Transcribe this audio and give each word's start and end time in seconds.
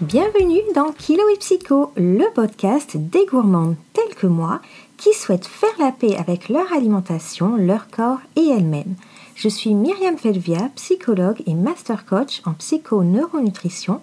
Bienvenue 0.00 0.60
dans 0.76 0.92
Kilo 0.92 1.24
et 1.34 1.38
Psycho, 1.38 1.90
le 1.96 2.32
podcast 2.32 2.96
des 2.96 3.26
gourmandes 3.26 3.74
telles 3.92 4.14
que 4.14 4.28
moi 4.28 4.60
qui 4.96 5.12
souhaitent 5.12 5.44
faire 5.44 5.74
la 5.80 5.90
paix 5.90 6.16
avec 6.16 6.48
leur 6.48 6.72
alimentation, 6.72 7.56
leur 7.56 7.88
corps 7.88 8.20
et 8.36 8.46
elles-mêmes. 8.46 8.94
Je 9.34 9.48
suis 9.48 9.74
Myriam 9.74 10.16
Felvia, 10.16 10.70
psychologue 10.76 11.42
et 11.46 11.54
master 11.54 12.06
coach 12.06 12.42
en 12.44 12.52
psycho-neuronutrition 12.52 14.00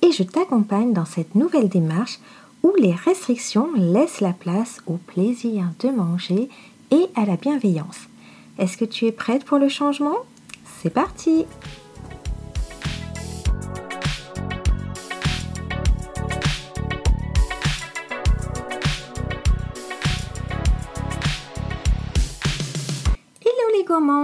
et 0.00 0.12
je 0.12 0.22
t'accompagne 0.22 0.94
dans 0.94 1.04
cette 1.04 1.34
nouvelle 1.34 1.68
démarche 1.68 2.20
où 2.62 2.72
les 2.78 2.94
restrictions 2.94 3.68
laissent 3.76 4.22
la 4.22 4.32
place 4.32 4.80
au 4.86 4.94
plaisir 4.94 5.66
de 5.80 5.90
manger 5.90 6.48
et 6.90 7.06
à 7.16 7.26
la 7.26 7.36
bienveillance. 7.36 8.08
Est-ce 8.58 8.78
que 8.78 8.86
tu 8.86 9.04
es 9.04 9.12
prête 9.12 9.44
pour 9.44 9.58
le 9.58 9.68
changement? 9.68 10.16
C'est 10.80 10.88
parti 10.88 11.44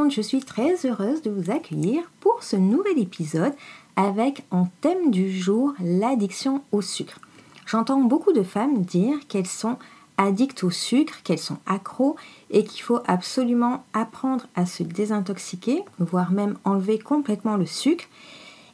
Je 0.09 0.23
suis 0.23 0.41
très 0.41 0.87
heureuse 0.87 1.23
de 1.23 1.31
vous 1.31 1.51
accueillir 1.51 2.03
pour 2.21 2.43
ce 2.43 2.57
nouvel 2.57 2.99
épisode 2.99 3.53
avec 3.95 4.43
en 4.51 4.69
thème 4.81 5.11
du 5.11 5.31
jour 5.31 5.75
l'addiction 5.81 6.63
au 6.73 6.81
sucre. 6.81 7.21
J'entends 7.67 8.01
beaucoup 8.01 8.33
de 8.33 8.43
femmes 8.43 8.83
dire 8.83 9.19
qu'elles 9.29 9.47
sont 9.47 9.77
addictes 10.17 10.65
au 10.65 10.71
sucre, 10.71 11.23
qu'elles 11.23 11.39
sont 11.39 11.59
accros 11.67 12.17
et 12.51 12.65
qu'il 12.65 12.83
faut 12.83 13.01
absolument 13.07 13.85
apprendre 13.93 14.47
à 14.57 14.65
se 14.65 14.83
désintoxiquer, 14.83 15.83
voire 15.99 16.33
même 16.33 16.57
enlever 16.65 16.99
complètement 16.99 17.57
le 17.57 17.67
sucre. 17.67 18.07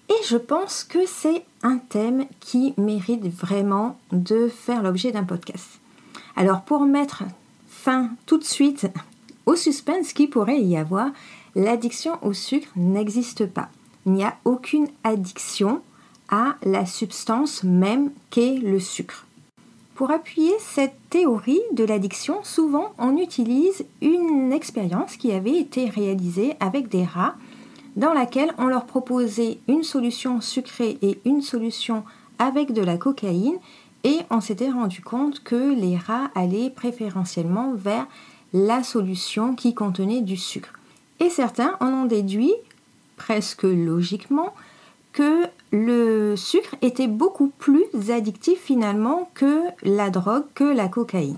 Et 0.09 0.25
je 0.27 0.37
pense 0.37 0.85
que 0.85 1.05
c'est 1.05 1.45
un 1.63 1.79
thème 1.79 2.27
qui 2.39 2.75
mérite 2.79 3.27
vraiment 3.27 3.99
de 4.13 4.49
faire 4.49 4.83
l'objet 4.83 5.11
d'un 5.11 5.25
podcast. 5.25 5.81
Alors 6.37 6.63
pour 6.63 6.83
mettre 6.83 7.25
fin 7.67 8.11
tout 8.25 8.39
de 8.39 8.45
suite 8.45 8.87
au 9.47 9.57
suspense 9.57 10.13
qui 10.13 10.27
pourrait 10.27 10.61
y 10.61 10.77
avoir, 10.77 11.11
l'addiction 11.55 12.19
au 12.23 12.33
sucre 12.33 12.69
n'existe 12.77 13.47
pas. 13.47 13.69
Il 14.05 14.13
n'y 14.13 14.25
a 14.25 14.37
aucune 14.45 14.89
addiction 15.05 15.81
à 16.29 16.57
la 16.65 16.85
substance 16.87 17.63
même 17.63 18.11
qu'est 18.31 18.59
le 18.59 18.81
sucre. 18.81 19.27
Pour 19.95 20.11
appuyer 20.11 20.53
cette 20.61 20.97
théorie 21.09 21.63
de 21.73 21.85
l'addiction, 21.85 22.41
souvent 22.43 22.93
on 22.99 23.17
utilise 23.17 23.87
une 24.03 24.53
expérience 24.53 25.17
qui 25.17 25.33
avait 25.33 25.57
été 25.57 25.89
réalisée 25.89 26.55
avec 26.61 26.89
des 26.89 27.05
rats 27.05 27.37
dans 27.97 28.13
laquelle 28.13 28.53
on 28.59 28.67
leur 28.67 28.85
proposait 28.85 29.59
une 29.69 29.85
solution 29.85 30.43
sucrée 30.43 30.99
et 31.01 31.19
une 31.25 31.41
solution 31.41 32.05
avec 32.39 32.73
de 32.73 32.83
la 32.83 32.99
cocaïne 32.99 33.57
et 34.05 34.19
on 34.31 34.43
s'était 34.43 34.71
rendu 34.71 35.01
compte 35.01 35.43
que 35.43 35.75
les 35.75 35.97
rats 35.97 36.31
allaient 36.35 36.71
préférentiellement 36.71 37.73
vers 37.75 38.07
la 38.57 38.83
solution 38.83 39.55
qui 39.55 39.75
contenait 39.75 40.23
du 40.23 40.39
sucre. 40.39 40.73
Et 41.21 41.29
certains 41.29 41.77
en 41.81 41.89
ont 41.89 42.05
déduit, 42.07 42.55
presque 43.19 43.65
logiquement, 43.65 44.55
que 45.13 45.43
le 45.73 46.37
sucre 46.37 46.75
était 46.81 47.07
beaucoup 47.07 47.53
plus 47.59 47.85
addictif 48.09 48.59
finalement 48.59 49.31
que 49.35 49.61
la 49.83 50.09
drogue, 50.09 50.45
que 50.55 50.65
la 50.65 50.89
cocaïne. 50.89 51.37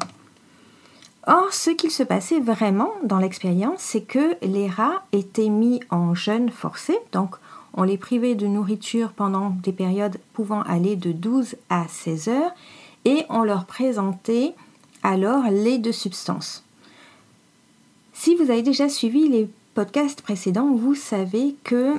Or, 1.26 1.52
ce 1.52 1.70
qu'il 1.70 1.90
se 1.90 2.04
passait 2.04 2.38
vraiment 2.38 2.92
dans 3.02 3.18
l'expérience, 3.18 3.80
c'est 3.80 4.02
que 4.02 4.36
les 4.40 4.68
rats 4.68 5.02
étaient 5.10 5.48
mis 5.48 5.80
en 5.90 6.14
jeûne 6.14 6.50
forcé, 6.50 6.96
donc 7.10 7.34
on 7.74 7.82
les 7.82 7.98
privait 7.98 8.36
de 8.36 8.46
nourriture 8.46 9.10
pendant 9.10 9.50
des 9.50 9.72
périodes 9.72 10.18
pouvant 10.34 10.62
aller 10.62 10.94
de 10.94 11.10
12 11.10 11.56
à 11.68 11.86
16 11.88 12.28
heures, 12.28 12.52
et 13.04 13.24
on 13.28 13.42
leur 13.42 13.64
présentait 13.64 14.54
alors 15.02 15.50
les 15.50 15.78
deux 15.78 15.92
substances. 15.92 16.64
Si 18.20 18.34
vous 18.34 18.50
avez 18.50 18.62
déjà 18.62 18.88
suivi 18.88 19.28
les 19.28 19.48
podcasts 19.74 20.22
précédents, 20.22 20.74
vous 20.74 20.96
savez 20.96 21.54
que 21.62 21.94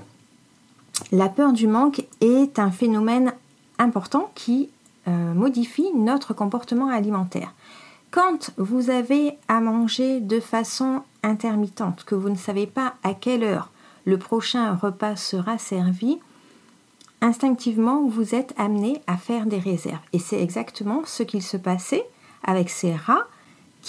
la 1.13 1.30
peur 1.30 1.53
du 1.53 1.66
manque 1.66 2.03
est 2.19 2.59
un 2.59 2.72
phénomène 2.72 3.34
important 3.78 4.30
qui 4.35 4.69
euh, 5.07 5.34
modifie 5.34 5.94
notre 5.96 6.34
comportement 6.34 6.90
alimentaire. 6.90 7.53
Quand 8.12 8.52
vous 8.57 8.90
avez 8.90 9.38
à 9.47 9.62
manger 9.62 10.19
de 10.19 10.41
façon 10.41 11.03
intermittente, 11.24 12.03
que 12.03 12.16
vous 12.16 12.30
ne 12.30 12.36
savez 12.36 12.68
pas 12.68 12.96
à 13.03 13.13
quelle 13.13 13.46
heure 13.46 13.72
le 14.03 14.18
prochain 14.18 14.75
repas 14.75 15.16
sera 15.16 15.57
servi, 15.57 16.19
instinctivement 17.22 18.06
vous 18.06 18.36
êtes 18.36 18.53
amené 18.57 19.01
à 19.07 19.16
faire 19.16 19.46
des 19.46 19.59
réserves. 19.59 20.03
Et 20.12 20.19
c'est 20.19 20.44
exactement 20.44 21.03
ce 21.06 21.24
qu'il 21.24 21.44
se 21.44 21.56
passait 21.56 22.06
avec 22.44 22.69
ces 22.69 22.94
rats 22.94 23.25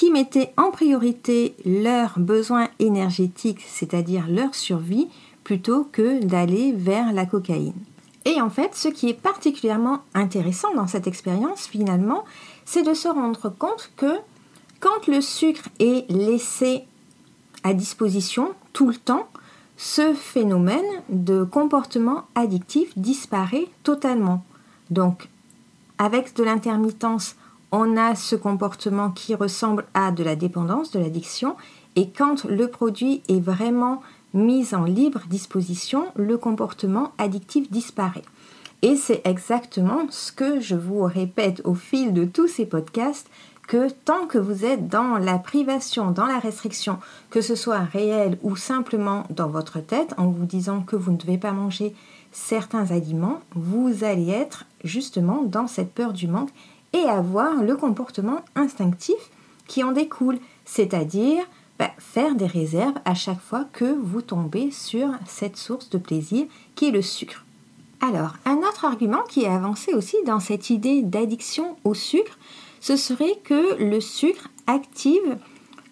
qui 0.01 0.11
mettaient 0.11 0.55
en 0.57 0.71
priorité 0.71 1.55
leurs 1.67 2.19
besoins 2.19 2.71
énergétiques, 2.79 3.61
c'est-à-dire 3.69 4.29
leur 4.31 4.55
survie, 4.55 5.09
plutôt 5.45 5.85
que 5.93 6.25
d'aller 6.25 6.73
vers 6.73 7.13
la 7.13 7.27
cocaïne. 7.27 7.75
Et 8.25 8.41
en 8.41 8.49
fait, 8.49 8.75
ce 8.75 8.89
qui 8.89 9.11
est 9.11 9.21
particulièrement 9.21 9.99
intéressant 10.15 10.75
dans 10.75 10.87
cette 10.87 11.07
expérience, 11.07 11.67
finalement, 11.67 12.25
c'est 12.65 12.83
de 12.83 12.95
se 12.95 13.09
rendre 13.09 13.51
compte 13.51 13.93
que 13.99 14.17
quand 14.81 15.07
le 15.07 15.21
sucre 15.21 15.69
est 15.81 16.11
laissé 16.11 16.85
à 17.63 17.75
disposition 17.75 18.55
tout 18.73 18.89
le 18.89 18.97
temps, 18.97 19.29
ce 19.77 20.15
phénomène 20.15 21.03
de 21.11 21.45
comportement 21.45 22.25
addictif 22.35 22.99
disparaît 22.99 23.69
totalement. 23.83 24.47
Donc, 24.89 25.29
avec 25.99 26.35
de 26.37 26.43
l'intermittence, 26.43 27.37
on 27.73 27.97
a 27.97 28.15
ce 28.15 28.37
comportement 28.37 29.11
qui 29.11 29.35
ressemble 29.35 29.87
à 29.95 30.11
de 30.11 30.25
la 30.25 30.37
dépendance, 30.37 30.91
de 30.91 30.99
l'addiction, 30.99 31.57
et 31.97 32.11
quand 32.11 32.45
le 32.45 32.69
produit 32.69 33.23
est 33.29 33.41
vraiment 33.41 34.03
mise 34.35 34.75
en 34.75 34.85
libre 34.85 35.23
disposition, 35.29 36.07
le 36.15 36.39
comportement 36.39 37.13
addictif 37.19 37.71
disparaît. 37.71 38.23
Et 38.83 38.97
c'est 38.97 39.21
exactement 39.25 40.07
ce 40.11 40.33
que 40.33 40.61
je 40.61 40.75
vous 40.75 41.03
répète 41.03 41.61
au 41.65 41.75
fil 41.75 42.13
de 42.15 42.25
tous 42.25 42.49
ces 42.49 42.67
podcasts, 42.67 43.29
que 43.69 43.89
tant 43.89 44.27
que 44.27 44.39
vous 44.39 44.65
êtes 44.65 44.89
dans 44.89 45.17
la 45.17 45.39
privation, 45.39 46.11
dans 46.11 46.27
la 46.27 46.41
restriction, 46.41 46.99
que 47.29 47.41
ce 47.41 47.55
soit 47.55 47.79
réel 47.79 48.37
ou 48.43 48.57
simplement 48.57 49.25
dans 49.31 49.49
votre 49.49 49.79
tête, 49.79 50.13
en 50.17 50.27
vous 50.27 50.47
disant 50.47 50.81
que 50.81 50.97
vous 50.97 51.13
ne 51.13 51.17
devez 51.17 51.39
pas 51.39 51.53
manger 51.53 51.95
certains 52.33 52.91
aliments, 52.91 53.41
vous 53.55 54.03
allez 54.03 54.31
être 54.31 54.65
justement 54.83 55.43
dans 55.43 55.69
cette 55.69 55.93
peur 55.93 56.13
du 56.13 56.27
manque 56.27 56.51
et 56.93 57.05
avoir 57.09 57.63
le 57.63 57.77
comportement 57.77 58.45
instinctif 58.57 59.31
qui 59.67 59.85
en 59.85 59.93
découle, 59.93 60.39
c'est-à-dire 60.65 61.43
bah, 61.79 61.91
faire 61.99 62.35
des 62.35 62.47
réserves 62.47 62.99
à 63.05 63.15
chaque 63.15 63.41
fois 63.41 63.67
que 63.73 63.85
vous 63.85 64.23
tombez 64.23 64.71
sur 64.71 65.09
cette 65.27 65.57
source 65.57 65.91
de 65.91 65.99
plaisir 65.99 66.47
qui 66.75 66.89
est 66.89 66.93
le 66.93 67.03
sucre. 67.03 67.45
Alors, 68.01 68.35
un 68.45 68.57
autre 68.59 68.85
argument 68.85 69.23
qui 69.29 69.43
est 69.45 69.49
avancé 69.49 69.95
aussi 69.95 70.17
dans 70.27 70.41
cette 70.41 70.71
idée 70.71 71.03
d'addiction 71.03 71.77
au 71.85 71.95
sucre, 71.95 72.39
ce 72.81 72.97
serait 72.97 73.39
que 73.45 73.83
le 73.83 74.01
sucre 74.01 74.49
active 74.67 75.39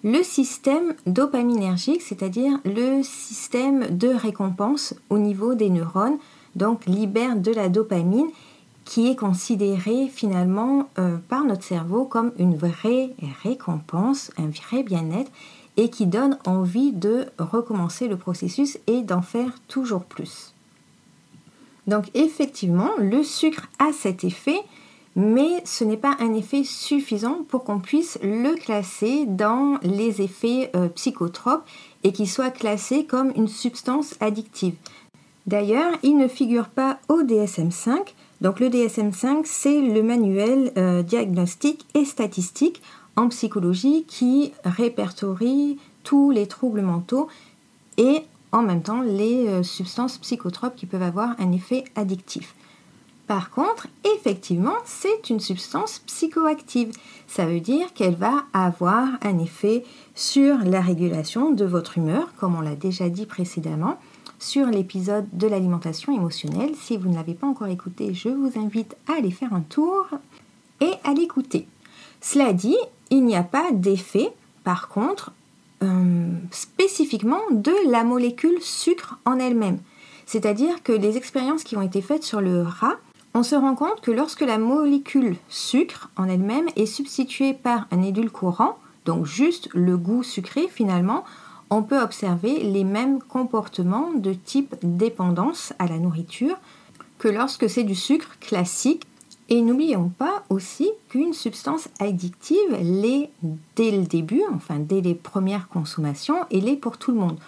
le 0.04 0.22
système 0.22 0.94
dopaminergique, 1.06 2.02
c'est-à-dire 2.02 2.58
le 2.64 3.02
système 3.02 3.96
de 3.96 4.08
récompense 4.08 4.94
au 5.10 5.18
niveau 5.18 5.54
des 5.54 5.70
neurones, 5.70 6.18
donc 6.54 6.86
libère 6.86 7.36
de 7.36 7.52
la 7.52 7.68
dopamine 7.68 8.28
qui 8.88 9.10
est 9.10 9.16
considérée 9.16 10.08
finalement 10.08 10.88
euh, 10.98 11.18
par 11.28 11.44
notre 11.44 11.62
cerveau 11.62 12.06
comme 12.06 12.32
une 12.38 12.56
vraie 12.56 13.10
récompense, 13.42 14.30
un 14.38 14.46
vrai 14.46 14.82
bien-être 14.82 15.30
et 15.76 15.90
qui 15.90 16.06
donne 16.06 16.38
envie 16.46 16.92
de 16.92 17.26
recommencer 17.38 18.08
le 18.08 18.16
processus 18.16 18.78
et 18.86 19.02
d'en 19.02 19.20
faire 19.20 19.52
toujours 19.68 20.04
plus. 20.04 20.54
Donc 21.86 22.06
effectivement, 22.14 22.88
le 22.98 23.22
sucre 23.22 23.68
a 23.78 23.92
cet 23.92 24.24
effet, 24.24 24.58
mais 25.14 25.62
ce 25.66 25.84
n'est 25.84 25.98
pas 25.98 26.16
un 26.18 26.32
effet 26.32 26.64
suffisant 26.64 27.40
pour 27.46 27.64
qu'on 27.64 27.80
puisse 27.80 28.18
le 28.22 28.54
classer 28.54 29.26
dans 29.26 29.78
les 29.82 30.22
effets 30.22 30.70
euh, 30.74 30.88
psychotropes 30.88 31.66
et 32.04 32.12
qu'il 32.12 32.28
soit 32.28 32.50
classé 32.50 33.04
comme 33.04 33.32
une 33.36 33.48
substance 33.48 34.14
addictive. 34.20 34.76
D'ailleurs, 35.46 35.92
il 36.02 36.16
ne 36.16 36.28
figure 36.28 36.68
pas 36.68 36.98
au 37.10 37.22
DSM5. 37.22 38.14
Donc 38.40 38.60
le 38.60 38.68
DSM5, 38.68 39.42
c'est 39.44 39.80
le 39.80 40.02
manuel 40.02 40.72
euh, 40.76 41.02
diagnostique 41.02 41.86
et 41.94 42.04
statistique 42.04 42.82
en 43.16 43.28
psychologie 43.28 44.04
qui 44.06 44.52
répertorie 44.64 45.78
tous 46.04 46.30
les 46.30 46.46
troubles 46.46 46.82
mentaux 46.82 47.28
et 47.96 48.22
en 48.52 48.62
même 48.62 48.82
temps 48.82 49.02
les 49.02 49.48
euh, 49.48 49.62
substances 49.62 50.18
psychotropes 50.18 50.76
qui 50.76 50.86
peuvent 50.86 51.02
avoir 51.02 51.34
un 51.40 51.52
effet 51.52 51.84
addictif. 51.96 52.54
Par 53.26 53.50
contre, 53.50 53.88
effectivement, 54.16 54.76
c'est 54.86 55.28
une 55.28 55.40
substance 55.40 55.98
psychoactive. 56.06 56.92
Ça 57.26 57.44
veut 57.44 57.60
dire 57.60 57.92
qu'elle 57.92 58.14
va 58.14 58.44
avoir 58.54 59.06
un 59.20 59.38
effet 59.38 59.84
sur 60.14 60.56
la 60.58 60.80
régulation 60.80 61.50
de 61.50 61.66
votre 61.66 61.98
humeur, 61.98 62.32
comme 62.38 62.54
on 62.54 62.62
l'a 62.62 62.74
déjà 62.74 63.10
dit 63.10 63.26
précédemment, 63.26 63.98
sur 64.38 64.66
l'épisode 64.66 65.26
de 65.32 65.46
l'alimentation 65.46 66.14
émotionnelle. 66.14 66.74
Si 66.80 66.96
vous 66.96 67.08
ne 67.08 67.14
l'avez 67.14 67.34
pas 67.34 67.46
encore 67.46 67.68
écouté, 67.68 68.14
je 68.14 68.28
vous 68.28 68.58
invite 68.58 68.96
à 69.08 69.18
aller 69.18 69.30
faire 69.30 69.52
un 69.52 69.60
tour 69.60 70.06
et 70.80 70.92
à 71.04 71.12
l'écouter. 71.12 71.66
Cela 72.20 72.52
dit, 72.52 72.76
il 73.10 73.24
n'y 73.24 73.36
a 73.36 73.42
pas 73.42 73.70
d'effet, 73.72 74.32
par 74.64 74.88
contre, 74.88 75.32
euh, 75.82 76.28
spécifiquement 76.50 77.40
de 77.50 77.72
la 77.90 78.04
molécule 78.04 78.60
sucre 78.60 79.18
en 79.24 79.38
elle-même. 79.38 79.78
C'est-à-dire 80.26 80.82
que 80.82 80.92
les 80.92 81.16
expériences 81.16 81.64
qui 81.64 81.76
ont 81.76 81.82
été 81.82 82.02
faites 82.02 82.24
sur 82.24 82.40
le 82.40 82.62
rat, 82.62 82.96
on 83.34 83.42
se 83.42 83.54
rend 83.54 83.74
compte 83.74 84.00
que 84.00 84.10
lorsque 84.10 84.40
la 84.40 84.58
molécule 84.58 85.36
sucre 85.48 86.10
en 86.16 86.28
elle-même 86.28 86.68
est 86.76 86.86
substituée 86.86 87.54
par 87.54 87.86
un 87.90 88.02
édulcorant, 88.02 88.78
donc 89.04 89.26
juste 89.26 89.68
le 89.74 89.96
goût 89.96 90.22
sucré 90.22 90.68
finalement, 90.68 91.24
on 91.70 91.82
peut 91.82 92.00
observer 92.00 92.62
les 92.62 92.84
mêmes 92.84 93.20
comportements 93.20 94.12
de 94.14 94.32
type 94.32 94.74
dépendance 94.82 95.72
à 95.78 95.86
la 95.86 95.98
nourriture 95.98 96.56
que 97.18 97.28
lorsque 97.28 97.68
c'est 97.68 97.84
du 97.84 97.94
sucre 97.94 98.38
classique. 98.40 99.04
Et 99.50 99.62
n'oublions 99.62 100.10
pas 100.10 100.44
aussi 100.50 100.90
qu'une 101.08 101.32
substance 101.32 101.88
addictive 102.00 102.76
l'est 102.82 103.30
dès 103.76 103.90
le 103.90 104.04
début, 104.04 104.42
enfin 104.52 104.78
dès 104.78 105.00
les 105.00 105.14
premières 105.14 105.68
consommations, 105.68 106.44
et 106.50 106.60
l'est 106.60 106.76
pour 106.76 106.98
tout 106.98 107.12
le 107.12 107.18
monde. 107.18 107.38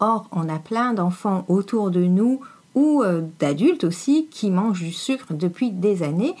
Or, 0.00 0.26
on 0.32 0.48
a 0.48 0.58
plein 0.58 0.94
d'enfants 0.94 1.44
autour 1.48 1.90
de 1.90 2.04
nous 2.04 2.40
ou 2.74 3.02
euh, 3.02 3.20
d'adultes 3.38 3.84
aussi 3.84 4.28
qui 4.30 4.50
mangent 4.50 4.82
du 4.82 4.92
sucre 4.92 5.34
depuis 5.34 5.70
des 5.70 6.02
années 6.02 6.34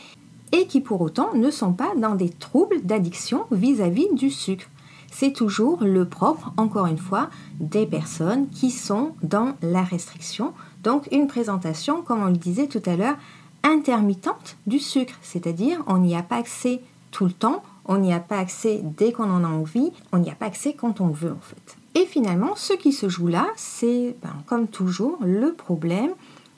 et 0.50 0.66
qui 0.66 0.80
pour 0.80 1.02
autant 1.02 1.34
ne 1.34 1.50
sont 1.50 1.74
pas 1.74 1.92
dans 1.94 2.14
des 2.14 2.30
troubles 2.30 2.80
d'addiction 2.82 3.44
vis-à-vis 3.50 4.08
du 4.14 4.30
sucre. 4.30 4.66
C'est 5.12 5.32
toujours 5.32 5.84
le 5.84 6.08
propre, 6.08 6.52
encore 6.56 6.86
une 6.86 6.98
fois, 6.98 7.28
des 7.60 7.86
personnes 7.86 8.48
qui 8.48 8.70
sont 8.70 9.12
dans 9.22 9.54
la 9.62 9.82
restriction. 9.82 10.52
Donc 10.82 11.06
une 11.12 11.28
présentation, 11.28 12.02
comme 12.02 12.22
on 12.22 12.28
le 12.28 12.36
disait 12.36 12.66
tout 12.66 12.82
à 12.86 12.96
l'heure, 12.96 13.16
intermittente 13.62 14.56
du 14.66 14.78
sucre, 14.78 15.14
c'est-à-dire 15.22 15.84
on 15.86 15.98
n'y 15.98 16.16
a 16.16 16.22
pas 16.22 16.36
accès 16.36 16.80
tout 17.12 17.26
le 17.26 17.32
temps, 17.32 17.62
on 17.84 17.98
n'y 17.98 18.12
a 18.12 18.20
pas 18.20 18.38
accès 18.38 18.80
dès 18.82 19.12
qu'on 19.12 19.30
en 19.30 19.44
a 19.44 19.48
envie, 19.48 19.92
on 20.12 20.18
n'y 20.18 20.30
a 20.30 20.34
pas 20.34 20.46
accès 20.46 20.72
quand 20.72 21.00
on 21.00 21.08
veut 21.08 21.30
en 21.30 21.40
fait. 21.40 21.76
Et 21.94 22.06
finalement, 22.06 22.56
ce 22.56 22.72
qui 22.72 22.92
se 22.92 23.08
joue 23.08 23.28
là, 23.28 23.46
c'est 23.54 24.16
ben, 24.22 24.34
comme 24.46 24.66
toujours 24.66 25.18
le 25.22 25.52
problème 25.52 26.12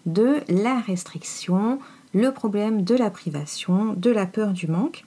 de 0.07 0.37
la 0.49 0.79
restriction, 0.79 1.81
le 2.15 2.31
problème 2.31 2.85
de 2.85 2.95
la 2.95 3.11
privation, 3.11 3.95
de 3.95 4.11
la 4.11 4.27
peur 4.27 4.53
du 4.53 4.69
manque. 4.69 5.05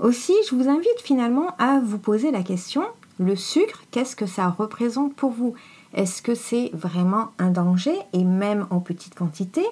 Aussi, 0.00 0.34
je 0.48 0.54
vous 0.54 0.68
invite 0.68 1.00
finalement 1.02 1.54
à 1.58 1.80
vous 1.80 1.98
poser 1.98 2.30
la 2.30 2.42
question, 2.42 2.82
le 3.18 3.36
sucre, 3.36 3.84
qu'est-ce 3.90 4.16
que 4.16 4.26
ça 4.26 4.48
représente 4.48 5.14
pour 5.14 5.30
vous? 5.30 5.54
Est-ce 5.94 6.20
que 6.20 6.34
c'est 6.34 6.70
vraiment 6.72 7.30
un 7.38 7.50
danger 7.50 7.96
et 8.12 8.24
même 8.24 8.66
en 8.70 8.80
petite 8.80 9.14
quantité? 9.14 9.64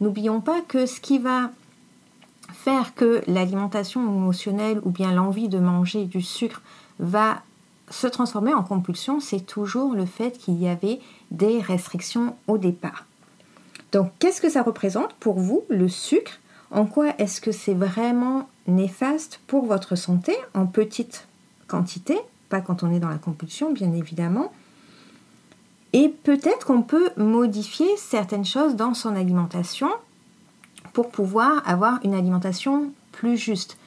N'oublions 0.00 0.40
pas 0.40 0.60
que 0.60 0.86
ce 0.86 1.00
qui 1.00 1.18
va 1.18 1.50
faire 2.52 2.94
que 2.94 3.22
l'alimentation 3.26 4.02
émotionnelle 4.02 4.80
ou 4.84 4.90
bien 4.90 5.12
l'envie 5.12 5.48
de 5.48 5.58
manger 5.58 6.04
du 6.04 6.22
sucre 6.22 6.62
va 7.00 7.42
se 7.90 8.06
transformer 8.06 8.54
en 8.54 8.62
compulsion, 8.62 9.20
c'est 9.20 9.44
toujours 9.44 9.94
le 9.94 10.06
fait 10.06 10.38
qu'il 10.38 10.60
y 10.60 10.68
avait 10.68 11.00
des 11.30 11.60
restrictions 11.60 12.36
au 12.46 12.58
départ. 12.58 13.04
Donc, 13.92 14.12
qu'est-ce 14.18 14.40
que 14.40 14.50
ça 14.50 14.62
représente 14.62 15.14
pour 15.14 15.38
vous, 15.38 15.64
le 15.68 15.88
sucre? 15.88 16.32
En 16.70 16.86
quoi 16.86 17.14
est-ce 17.18 17.40
que 17.40 17.52
c'est 17.52 17.74
vraiment 17.74 18.48
néfaste 18.66 19.40
pour 19.46 19.66
votre 19.66 19.96
santé 19.96 20.34
en 20.54 20.66
petite 20.66 21.26
quantité 21.68 22.18
Pas 22.48 22.60
quand 22.60 22.82
on 22.82 22.92
est 22.92 22.98
dans 22.98 23.08
la 23.08 23.18
compulsion, 23.18 23.72
bien 23.72 23.92
évidemment. 23.92 24.52
Et 25.92 26.08
peut-être 26.08 26.66
qu'on 26.66 26.82
peut 26.82 27.10
modifier 27.16 27.88
certaines 27.96 28.44
choses 28.44 28.76
dans 28.76 28.94
son 28.94 29.14
alimentation 29.14 29.88
pour 30.92 31.10
pouvoir 31.10 31.62
avoir 31.66 32.00
une 32.04 32.14
alimentation 32.14 32.90
plus 33.12 33.36
juste. 33.36 33.78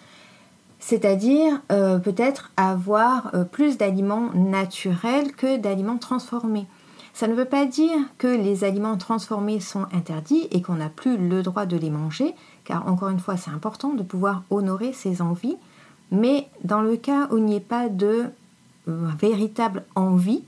C'est-à-dire 0.80 1.62
euh, 1.72 2.00
peut-être 2.00 2.52
avoir 2.56 3.36
euh, 3.36 3.44
plus 3.44 3.78
d'aliments 3.78 4.32
naturels 4.34 5.34
que 5.34 5.58
d'aliments 5.58 5.98
transformés. 5.98 6.68
Ça 7.14 7.28
ne 7.28 7.34
veut 7.34 7.46
pas 7.46 7.66
dire 7.66 7.98
que 8.18 8.28
les 8.28 8.64
aliments 8.64 8.98
transformés 8.98 9.60
sont 9.60 9.88
interdits 9.92 10.48
et 10.52 10.62
qu'on 10.62 10.76
n'a 10.76 10.90
plus 10.90 11.18
le 11.18 11.44
droit 11.44 11.66
de 11.66 11.78
les 11.78 11.90
manger, 11.90 12.36
car 12.64 12.88
encore 12.88 13.10
une 13.10 13.20
fois, 13.20 13.38
c'est 13.38 13.52
important 13.52 13.94
de 13.94 14.04
pouvoir 14.04 14.44
honorer 14.50 14.94
ses 14.94 15.22
envies. 15.22 15.58
Mais 16.12 16.48
dans 16.64 16.82
le 16.82 16.96
cas 16.96 17.28
où 17.32 17.38
il 17.38 17.46
n'y 17.46 17.56
ait 17.56 17.60
pas 17.60 17.90
de 17.90 18.26
euh, 18.88 19.08
véritable 19.20 19.86
envie, 19.96 20.44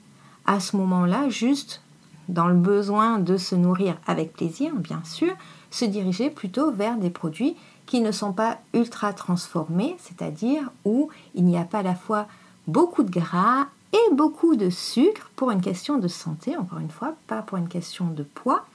à 0.45 0.59
ce 0.59 0.75
moment-là, 0.77 1.29
juste 1.29 1.81
dans 2.29 2.47
le 2.47 2.55
besoin 2.55 3.19
de 3.19 3.37
se 3.37 3.55
nourrir 3.55 3.97
avec 4.07 4.33
plaisir, 4.33 4.73
bien 4.75 5.01
sûr, 5.03 5.33
se 5.69 5.85
diriger 5.85 6.29
plutôt 6.29 6.71
vers 6.71 6.97
des 6.97 7.09
produits 7.09 7.55
qui 7.85 8.01
ne 8.01 8.11
sont 8.11 8.31
pas 8.31 8.59
ultra 8.73 9.13
transformés, 9.13 9.95
c'est-à-dire 9.99 10.71
où 10.85 11.09
il 11.35 11.45
n'y 11.45 11.57
a 11.57 11.63
pas 11.63 11.79
à 11.79 11.83
la 11.83 11.95
fois 11.95 12.27
beaucoup 12.67 13.03
de 13.03 13.11
gras 13.11 13.67
et 13.93 14.13
beaucoup 14.13 14.55
de 14.55 14.69
sucre 14.69 15.29
pour 15.35 15.51
une 15.51 15.61
question 15.61 15.97
de 15.97 16.07
santé, 16.07 16.55
encore 16.57 16.79
une 16.79 16.89
fois, 16.89 17.15
pas 17.27 17.41
pour 17.41 17.57
une 17.57 17.67
question 17.67 18.07
de 18.07 18.23
poids, 18.23 18.65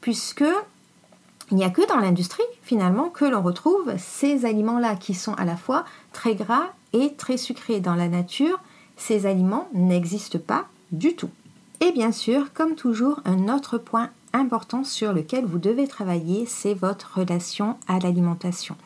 puisque 0.00 0.44
il 1.50 1.56
n'y 1.56 1.64
a 1.64 1.70
que 1.70 1.86
dans 1.86 1.98
l'industrie 1.98 2.42
finalement 2.62 3.08
que 3.08 3.24
l'on 3.24 3.42
retrouve 3.42 3.94
ces 3.98 4.44
aliments-là 4.46 4.96
qui 4.96 5.14
sont 5.14 5.34
à 5.34 5.44
la 5.44 5.56
fois 5.56 5.84
très 6.12 6.34
gras 6.34 6.66
et 6.92 7.14
très 7.14 7.36
sucrés. 7.36 7.80
Dans 7.80 7.94
la 7.94 8.08
nature, 8.08 8.60
ces 8.96 9.26
aliments 9.26 9.68
n'existent 9.72 10.38
pas 10.38 10.66
du 10.90 11.14
tout. 11.14 11.30
Et 11.80 11.92
bien 11.92 12.10
sûr, 12.10 12.52
comme 12.52 12.74
toujours, 12.74 13.20
un 13.24 13.54
autre 13.54 13.78
point 13.78 14.10
important 14.32 14.82
sur 14.84 15.12
lequel 15.12 15.44
vous 15.44 15.58
devez 15.58 15.86
travailler, 15.86 16.46
c'est 16.46 16.74
votre 16.74 17.18
relation 17.18 17.76
à 17.86 17.98
l'alimentation. 17.98 18.76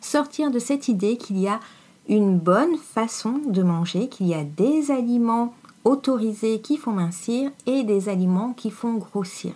Sortir 0.00 0.50
de 0.50 0.58
cette 0.58 0.88
idée 0.88 1.16
qu'il 1.16 1.38
y 1.38 1.48
a 1.48 1.60
une 2.08 2.38
bonne 2.38 2.76
façon 2.76 3.40
de 3.46 3.62
manger, 3.62 4.08
qu'il 4.08 4.26
y 4.26 4.34
a 4.34 4.44
des 4.44 4.90
aliments 4.90 5.54
autorisés 5.84 6.60
qui 6.60 6.76
font 6.76 6.92
mincir 6.92 7.50
et 7.66 7.82
des 7.82 8.08
aliments 8.08 8.52
qui 8.52 8.70
font 8.70 8.94
grossir. 8.94 9.52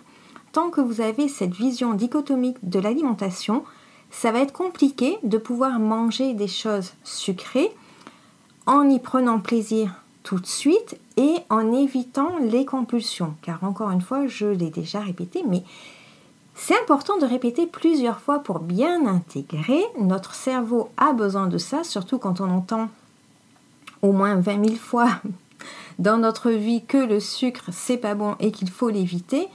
Tant 0.51 0.69
que 0.69 0.81
vous 0.81 1.01
avez 1.01 1.27
cette 1.27 1.53
vision 1.53 1.93
dichotomique 1.93 2.57
de 2.63 2.79
l'alimentation, 2.79 3.63
ça 4.11 4.31
va 4.31 4.39
être 4.39 4.53
compliqué 4.53 5.17
de 5.23 5.37
pouvoir 5.37 5.79
manger 5.79 6.33
des 6.33 6.47
choses 6.47 6.93
sucrées 7.03 7.71
en 8.65 8.89
y 8.89 8.99
prenant 8.99 9.39
plaisir 9.39 10.01
tout 10.23 10.39
de 10.39 10.45
suite 10.45 10.99
et 11.15 11.35
en 11.49 11.71
évitant 11.71 12.37
les 12.41 12.65
compulsions. 12.65 13.35
Car 13.41 13.63
encore 13.63 13.91
une 13.91 14.01
fois, 14.01 14.27
je 14.27 14.47
l'ai 14.47 14.69
déjà 14.69 14.99
répété, 14.99 15.43
mais 15.47 15.63
c'est 16.59 16.77
important 16.81 17.17
de 17.19 17.25
répéter 17.25 17.67
plusieurs 17.67 18.19
fois 18.19 18.39
pour 18.39 18.59
bien 18.59 19.05
intégrer. 19.05 19.83
Notre 19.99 20.33
cerveau 20.33 20.89
a 20.97 21.13
besoin 21.13 21.45
de 21.45 21.59
ça, 21.59 21.83
surtout 21.83 22.17
quand 22.17 22.41
on 22.41 22.49
entend 22.49 22.89
au 24.01 24.11
moins 24.11 24.35
20 24.35 24.65
000 24.65 24.75
fois 24.75 25.09
dans 25.99 26.17
notre 26.17 26.49
vie 26.49 26.83
que 26.83 26.97
le 26.97 27.19
sucre 27.19 27.65
c'est 27.71 27.97
pas 27.97 28.15
bon 28.15 28.35
et 28.39 28.51
qu'il 28.51 28.71
faut 28.71 28.89
l'éviter. 28.89 29.47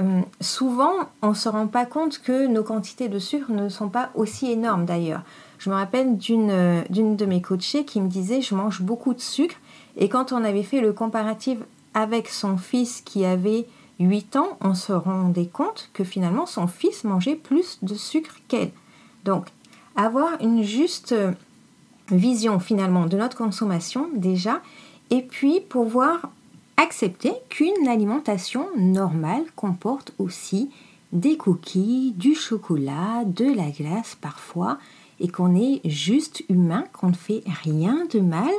Euh, 0.00 0.20
souvent, 0.40 0.92
on 1.22 1.30
ne 1.30 1.34
se 1.34 1.48
rend 1.48 1.68
pas 1.68 1.86
compte 1.86 2.20
que 2.20 2.48
nos 2.48 2.64
quantités 2.64 3.08
de 3.08 3.20
sucre 3.20 3.52
ne 3.52 3.68
sont 3.68 3.88
pas 3.88 4.10
aussi 4.16 4.50
énormes 4.50 4.86
d'ailleurs. 4.86 5.22
Je 5.58 5.70
me 5.70 5.76
rappelle 5.76 6.18
d'une 6.18 6.86
de 6.88 7.26
mes 7.26 7.42
coachées 7.42 7.84
qui 7.84 8.00
me 8.00 8.08
disait 8.08 8.42
je 8.42 8.56
mange 8.56 8.82
beaucoup 8.82 9.14
de 9.14 9.20
sucre 9.20 9.56
et 9.96 10.08
quand 10.08 10.32
on 10.32 10.42
avait 10.42 10.64
fait 10.64 10.80
le 10.80 10.92
comparatif 10.92 11.58
avec 11.94 12.28
son 12.28 12.56
fils 12.56 13.02
qui 13.02 13.24
avait 13.24 13.66
8 14.00 14.36
ans, 14.36 14.58
on 14.60 14.74
se 14.74 14.92
rendait 14.92 15.46
compte 15.46 15.90
que 15.92 16.04
finalement 16.04 16.46
son 16.46 16.66
fils 16.66 17.04
mangeait 17.04 17.36
plus 17.36 17.78
de 17.82 17.94
sucre 17.94 18.36
qu'elle. 18.48 18.72
Donc, 19.24 19.46
avoir 19.94 20.40
une 20.40 20.62
juste 20.62 21.14
vision 22.10 22.58
finalement 22.58 23.06
de 23.06 23.16
notre 23.16 23.36
consommation 23.36 24.08
déjà, 24.14 24.60
et 25.10 25.22
puis 25.22 25.60
pouvoir 25.60 26.30
accepter 26.76 27.32
qu'une 27.48 27.88
alimentation 27.88 28.66
normale 28.76 29.44
comporte 29.54 30.14
aussi 30.18 30.70
des 31.12 31.36
cookies, 31.36 32.14
du 32.16 32.34
chocolat, 32.34 33.24
de 33.26 33.44
la 33.44 33.70
glace 33.70 34.16
parfois, 34.20 34.78
et 35.18 35.28
qu'on 35.28 35.54
est 35.54 35.80
juste 35.84 36.42
humain, 36.48 36.84
qu'on 36.92 37.08
ne 37.08 37.14
fait 37.14 37.42
rien 37.62 38.06
de 38.12 38.20
mal 38.20 38.50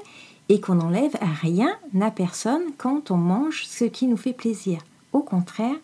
et 0.49 0.59
qu'on 0.59 0.75
n'enlève 0.75 1.17
rien 1.41 1.71
à 1.99 2.11
personne 2.11 2.63
quand 2.77 3.09
on 3.09 3.17
mange 3.17 3.65
ce 3.65 3.85
qui 3.85 4.05
nous 4.05 4.17
fait 4.17 4.33
plaisir. 4.33 4.79
Au 5.13 5.21
contraire, 5.21 5.75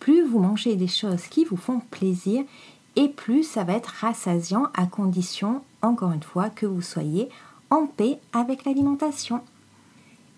plus 0.00 0.22
vous 0.22 0.38
mangez 0.38 0.76
des 0.76 0.88
choses 0.88 1.26
qui 1.28 1.44
vous 1.44 1.56
font 1.56 1.80
plaisir 1.90 2.44
et 2.96 3.08
plus 3.08 3.42
ça 3.42 3.64
va 3.64 3.74
être 3.74 3.94
rassasiant 4.00 4.68
à 4.74 4.86
condition, 4.86 5.62
encore 5.82 6.12
une 6.12 6.22
fois, 6.22 6.50
que 6.50 6.66
vous 6.66 6.82
soyez 6.82 7.28
en 7.70 7.86
paix 7.86 8.18
avec 8.32 8.64
l'alimentation. 8.64 9.42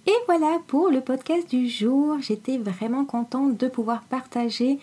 Et 0.07 0.14
voilà 0.26 0.59
pour 0.67 0.88
le 0.88 1.00
podcast 1.00 1.50
du 1.50 1.69
jour. 1.69 2.17
J'étais 2.21 2.57
vraiment 2.57 3.05
contente 3.05 3.57
de 3.57 3.69
pouvoir 3.69 4.02
partager 4.02 4.78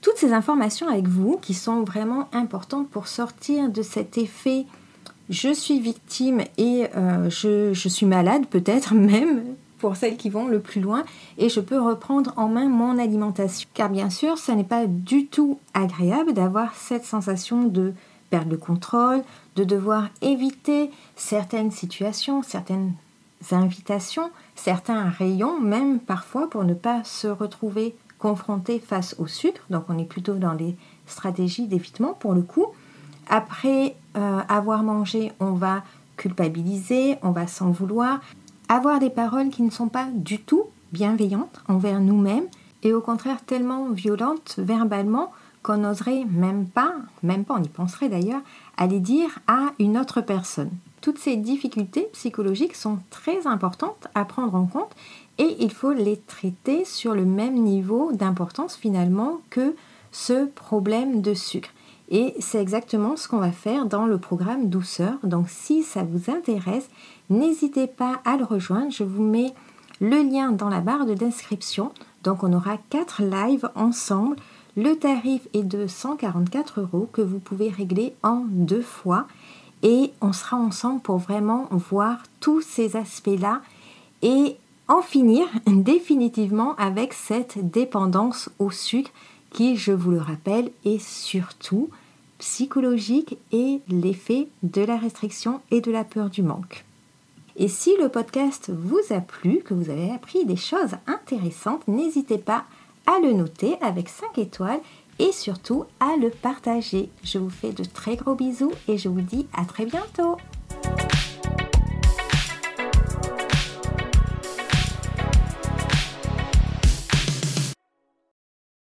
toutes 0.00 0.16
ces 0.16 0.32
informations 0.32 0.88
avec 0.88 1.08
vous 1.08 1.38
qui 1.40 1.54
sont 1.54 1.82
vraiment 1.82 2.28
importantes 2.32 2.88
pour 2.88 3.08
sortir 3.08 3.68
de 3.68 3.82
cet 3.82 4.18
effet 4.18 4.66
je 5.32 5.52
suis 5.52 5.80
victime 5.80 6.42
et 6.58 6.86
euh, 6.96 7.30
je, 7.30 7.72
je 7.72 7.88
suis 7.88 8.06
malade 8.06 8.46
peut-être 8.46 8.94
même 8.94 9.51
pour 9.82 9.96
celles 9.96 10.16
qui 10.16 10.30
vont 10.30 10.46
le 10.46 10.60
plus 10.60 10.80
loin 10.80 11.04
et 11.38 11.48
je 11.48 11.58
peux 11.60 11.80
reprendre 11.80 12.32
en 12.36 12.48
main 12.48 12.68
mon 12.68 12.98
alimentation. 12.98 13.68
Car 13.74 13.90
bien 13.90 14.10
sûr, 14.10 14.38
ce 14.38 14.52
n'est 14.52 14.62
pas 14.62 14.86
du 14.86 15.26
tout 15.26 15.58
agréable 15.74 16.32
d'avoir 16.32 16.72
cette 16.74 17.04
sensation 17.04 17.64
de 17.64 17.92
perdre 18.30 18.52
le 18.52 18.56
contrôle, 18.56 19.22
de 19.56 19.64
devoir 19.64 20.08
éviter 20.22 20.90
certaines 21.16 21.72
situations, 21.72 22.44
certaines 22.44 22.92
invitations, 23.50 24.30
certains 24.54 25.08
rayons, 25.08 25.60
même 25.60 25.98
parfois 25.98 26.48
pour 26.48 26.62
ne 26.62 26.74
pas 26.74 27.02
se 27.02 27.26
retrouver 27.26 27.96
confronté 28.20 28.78
face 28.78 29.16
au 29.18 29.26
sucre. 29.26 29.62
Donc 29.68 29.86
on 29.88 29.98
est 29.98 30.04
plutôt 30.04 30.34
dans 30.34 30.52
les 30.52 30.76
stratégies 31.08 31.66
d'évitement 31.66 32.14
pour 32.14 32.34
le 32.34 32.42
coup. 32.42 32.66
Après 33.28 33.96
euh, 34.16 34.40
avoir 34.48 34.84
mangé, 34.84 35.32
on 35.40 35.54
va 35.54 35.82
culpabiliser, 36.16 37.16
on 37.22 37.32
va 37.32 37.48
s'en 37.48 37.72
vouloir, 37.72 38.20
avoir 38.68 38.98
des 38.98 39.10
paroles 39.10 39.50
qui 39.50 39.62
ne 39.62 39.70
sont 39.70 39.88
pas 39.88 40.08
du 40.12 40.40
tout 40.40 40.64
bienveillantes 40.92 41.60
envers 41.68 42.00
nous-mêmes 42.00 42.46
et 42.82 42.92
au 42.92 43.00
contraire 43.00 43.44
tellement 43.44 43.90
violentes 43.90 44.54
verbalement 44.58 45.32
qu'on 45.62 45.78
n'oserait 45.78 46.24
même 46.30 46.66
pas, 46.66 46.94
même 47.22 47.44
pas 47.44 47.54
on 47.58 47.62
y 47.62 47.68
penserait 47.68 48.08
d'ailleurs, 48.08 48.42
à 48.76 48.86
les 48.86 49.00
dire 49.00 49.38
à 49.46 49.72
une 49.78 49.96
autre 49.96 50.20
personne. 50.20 50.70
Toutes 51.00 51.18
ces 51.18 51.36
difficultés 51.36 52.08
psychologiques 52.12 52.76
sont 52.76 52.98
très 53.10 53.46
importantes 53.46 54.08
à 54.14 54.24
prendre 54.24 54.54
en 54.54 54.66
compte 54.66 54.94
et 55.38 55.56
il 55.60 55.72
faut 55.72 55.92
les 55.92 56.16
traiter 56.16 56.84
sur 56.84 57.14
le 57.14 57.24
même 57.24 57.54
niveau 57.54 58.12
d'importance 58.12 58.76
finalement 58.76 59.40
que 59.50 59.74
ce 60.12 60.46
problème 60.46 61.22
de 61.22 61.34
sucre. 61.34 61.70
Et 62.10 62.34
c'est 62.40 62.60
exactement 62.60 63.16
ce 63.16 63.26
qu'on 63.26 63.38
va 63.38 63.52
faire 63.52 63.86
dans 63.86 64.06
le 64.06 64.18
programme 64.18 64.68
Douceur. 64.68 65.14
Donc 65.22 65.48
si 65.48 65.82
ça 65.82 66.04
vous 66.04 66.30
intéresse, 66.30 66.88
n'hésitez 67.32 67.86
pas 67.86 68.20
à 68.24 68.36
le 68.36 68.44
rejoindre. 68.44 68.92
Je 68.92 69.04
vous 69.04 69.22
mets 69.22 69.52
le 70.00 70.22
lien 70.22 70.52
dans 70.52 70.68
la 70.68 70.80
barre 70.80 71.06
de 71.06 71.14
description. 71.14 71.92
Donc 72.22 72.42
on 72.42 72.52
aura 72.52 72.76
quatre 72.90 73.22
lives 73.22 73.68
ensemble. 73.74 74.36
Le 74.76 74.94
tarif 74.94 75.42
est 75.52 75.64
de 75.64 75.86
144 75.86 76.80
euros 76.80 77.08
que 77.12 77.22
vous 77.22 77.38
pouvez 77.38 77.68
régler 77.68 78.14
en 78.22 78.44
deux 78.48 78.82
fois. 78.82 79.26
Et 79.82 80.12
on 80.20 80.32
sera 80.32 80.56
ensemble 80.56 81.00
pour 81.00 81.18
vraiment 81.18 81.66
voir 81.70 82.22
tous 82.40 82.60
ces 82.60 82.96
aspects-là 82.96 83.62
et 84.22 84.56
en 84.88 85.02
finir 85.02 85.46
définitivement 85.66 86.76
avec 86.76 87.12
cette 87.12 87.70
dépendance 87.70 88.50
au 88.58 88.70
sucre 88.70 89.10
qui, 89.50 89.76
je 89.76 89.92
vous 89.92 90.12
le 90.12 90.20
rappelle, 90.20 90.70
est 90.84 91.02
surtout 91.02 91.90
psychologique 92.38 93.36
et 93.52 93.80
l'effet 93.88 94.48
de 94.62 94.82
la 94.82 94.96
restriction 94.96 95.60
et 95.70 95.80
de 95.80 95.92
la 95.92 96.04
peur 96.04 96.30
du 96.30 96.42
manque. 96.42 96.84
Et 97.56 97.68
si 97.68 97.94
le 98.00 98.08
podcast 98.08 98.70
vous 98.70 99.00
a 99.10 99.20
plu, 99.20 99.60
que 99.64 99.74
vous 99.74 99.90
avez 99.90 100.10
appris 100.10 100.44
des 100.44 100.56
choses 100.56 100.94
intéressantes, 101.06 101.86
n'hésitez 101.86 102.38
pas 102.38 102.64
à 103.06 103.20
le 103.20 103.32
noter 103.32 103.76
avec 103.80 104.08
5 104.08 104.38
étoiles 104.38 104.80
et 105.18 105.32
surtout 105.32 105.84
à 106.00 106.16
le 106.16 106.30
partager. 106.30 107.10
Je 107.22 107.38
vous 107.38 107.50
fais 107.50 107.72
de 107.72 107.84
très 107.84 108.16
gros 108.16 108.34
bisous 108.34 108.72
et 108.88 108.96
je 108.96 109.08
vous 109.08 109.20
dis 109.20 109.46
à 109.52 109.64
très 109.64 109.86
bientôt. 109.86 110.36